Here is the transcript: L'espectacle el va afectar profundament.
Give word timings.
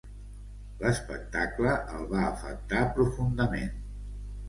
L'espectacle 0.79 1.77
el 1.99 2.09
va 2.17 2.25
afectar 2.33 2.83
profundament. 3.01 3.75